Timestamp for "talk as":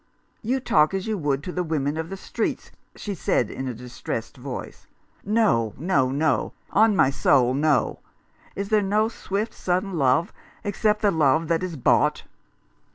0.59-1.05